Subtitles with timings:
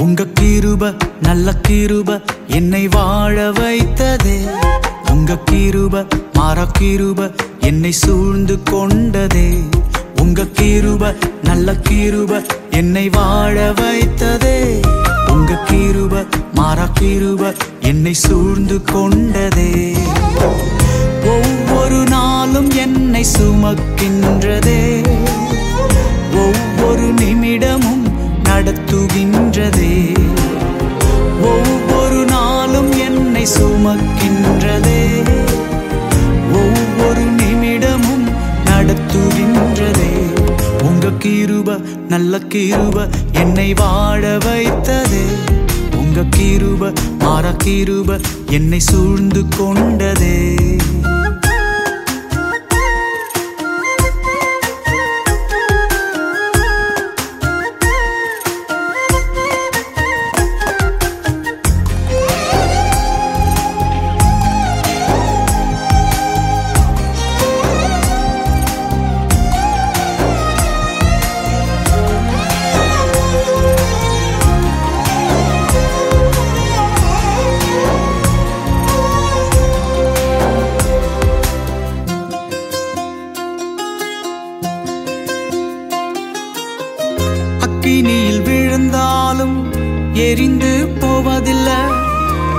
[0.00, 0.82] உங்க கிருப
[1.22, 2.10] நல்ல கிருப
[2.46, 4.36] என்னை வாழ வைத்ததே.
[5.10, 5.94] உங்க கிருப
[6.32, 7.30] மாற கிருப
[7.60, 9.48] என்னை சூழ்ந்து கொண்டதே.
[10.20, 14.58] உங்க கிருப நல்ல கிருப என்னை வாழ வைத்ததே.
[15.28, 19.72] உங்க கிருப மாற கிருப என்னை சூழ்ந்து கொண்டதே.
[21.24, 24.80] ஒவ்வொரு நாளும் என்னை சுமக்கின்றதே.
[26.44, 28.04] ஒவ்வொரு நிமிடமும்
[28.44, 29.27] நடத்துகின்ற
[42.08, 45.24] நல்ல கிருப என்னை வாழ வைத்ததே.
[45.96, 48.20] உங்க கிருப மாற கிருப
[48.50, 50.56] என்னை சூழ்ந்து கொண்டதே.
[87.88, 89.74] அக்கினியில் விழுந்தாலும்
[90.14, 91.74] எரிந்து போவதில்லை.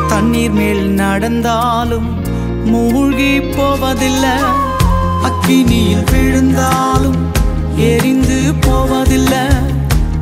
[0.07, 2.23] தண்ணீர் மேல் நடந்தாலும்
[2.65, 4.29] மூழ்கி போவதில்லை.
[5.23, 7.15] அக்கினியில் விழுந்தாலும்
[7.75, 9.45] எரிந்து போவதில்லை.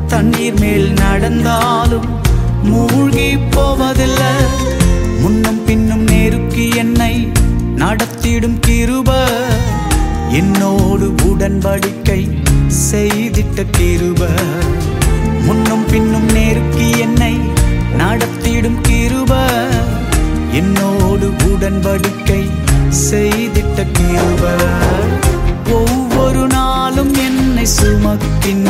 [0.06, 2.08] தண்ணீர் மேல் நடந்தாலும்
[2.62, 4.34] மூழ்கி போவதில்லை.
[5.20, 7.32] முன்னும் பின்னும் நெருக்கி என்னை
[7.76, 9.24] நடத்திடும் கிருப.
[10.28, 12.46] என்னோடு உடன்படிக்கை
[12.90, 14.07] செய்திட்ட கிருப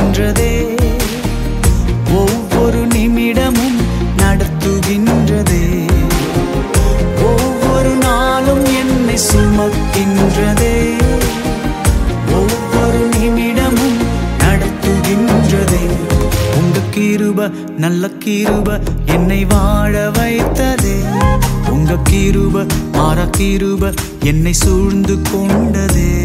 [0.09, 0.53] நடத்துகின்றதே
[2.13, 3.79] ஒவ்வொரு நிமிடமும்
[4.17, 5.65] நடத்துகின்றதே.
[7.23, 10.75] ஒவ்வொரு நாளும் என்னை சுமக்கின்றதே.
[12.33, 13.99] ஒவ்வொரு நிமிடமும்
[14.39, 15.83] நடத்துகின்றதே.
[16.59, 20.97] உங்க கீருப நல்ல கீருப என்னை வாழ வைத்ததே.
[21.69, 26.18] உங்க கீருப மாற கீருப என்னை சூழ்ந்து கொண்டதே.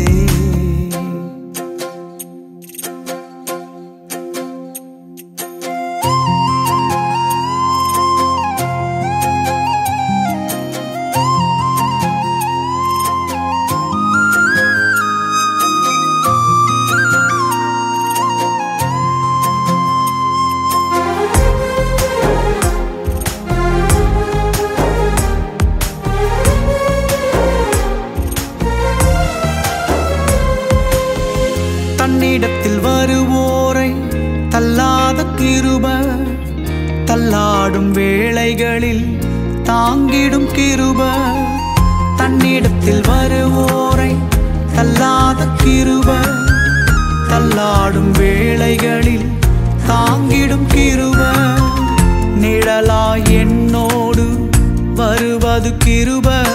[38.43, 39.19] வேளைகளில்
[39.63, 41.01] தாங்கிடும் கிருப.
[42.17, 44.15] தன்னிடத்தில் வருவோரை
[44.75, 46.15] தள்ளாத கிருப.
[47.29, 49.31] தள்ளாடும் வேளைகளில்
[49.87, 51.21] தாங்கிடும் கிருப.
[52.41, 54.49] நிழலாய் என்னோடு
[54.95, 56.45] வருவது கிருப.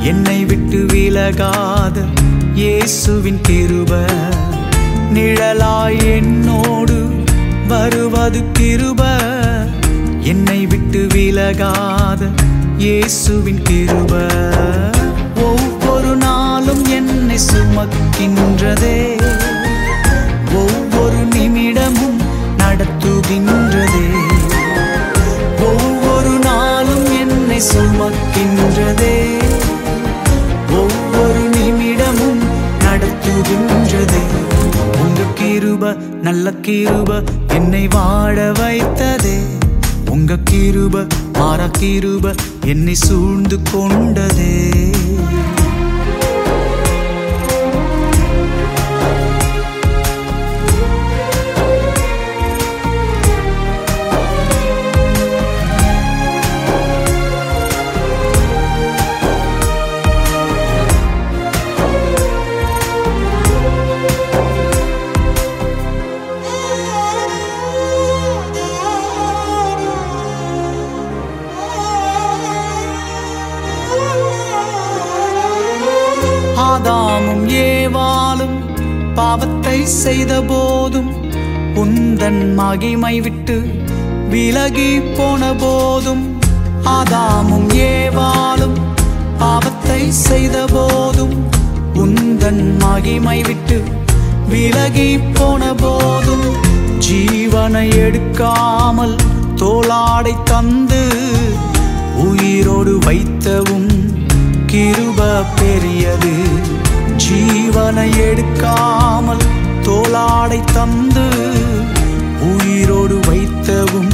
[0.00, 2.00] என்னை விட்டு விலகாத
[2.54, 4.10] இயேசுவின் கிருப.
[5.12, 7.24] நிழலாய் என்னோடு
[7.68, 9.04] வருவது கிருப.
[10.26, 12.26] என்னை விட்டு விலகாத
[12.78, 14.12] இயேசுவின் கிருப.
[15.42, 19.22] ஒவ்வொரு நாளும் என்னை சுமக்கின்றதே.
[20.54, 22.18] ஒவ்வொரு நிமிடமும்
[22.58, 24.06] நடத்துகின்றதே.
[25.60, 29.16] ஒவ்வொரு நாளும் என்னை சுமக்கின்றதே.
[30.70, 32.42] ஒவ்வொரு நிமிடமும்
[32.80, 34.24] நடத்துகின்றதே.
[34.98, 39.55] உங்க கிருப நல்ல கிருப என்னை வாழ வைத்ததே.
[40.16, 40.94] உங்க கிருப
[41.38, 42.26] மாற கிருப
[42.64, 44.52] என்னை சூழ்ந்து கொண்டதே.
[79.16, 81.10] பாவத்தை செய்த போதும்
[81.74, 83.56] உந்தன் மகிமை விட்டு
[84.28, 86.24] விலகி போன போதும்
[86.88, 88.76] ஆதாமும் ஏவாலும்
[89.38, 91.36] பாவத்தை செய்த போதும்
[91.94, 93.78] உந்தன் மகிமை விட்டு
[94.48, 96.46] விலகி போன போதும்
[97.06, 99.16] ஜீவனை எடுக்காமல்
[99.54, 101.02] தோளாடை தந்து
[102.28, 103.90] உயிரோடு வைத்தவும்
[104.66, 105.20] கிருப
[105.60, 106.34] பெரியது.
[107.28, 109.44] ஜீவனை எடுக்காமல்
[109.82, 111.28] தோளாடை தந்து
[112.40, 114.12] உயிரோடு வைத்தவும்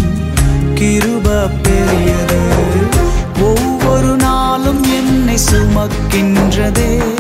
[0.74, 2.40] கிருப பெரியது.
[3.40, 7.11] ஒவ்வொரு நாளும் என்னை சுமக்கின்றதே.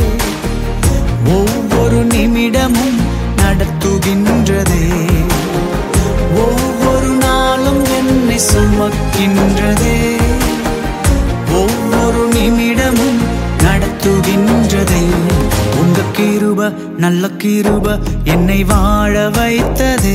[17.02, 17.86] நல்ல கிருப
[18.24, 20.12] என்னை வாழ வைத்தது.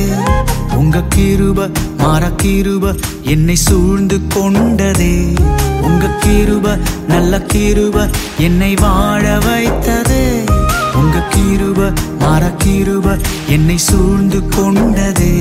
[0.74, 1.58] உங்க கிருப
[1.98, 2.84] மாற கிருப
[3.22, 5.12] என்னை சூழ்ந்து கொண்டதே.
[5.82, 6.66] உங்க கிருப
[7.08, 8.06] நல்ல கிருப
[8.38, 10.20] என்னை வாழ வைத்தது.
[10.94, 13.06] உங்க கிருப மாற கிருப
[13.46, 15.36] என்னை சூழ்ந்து கொண்டதே.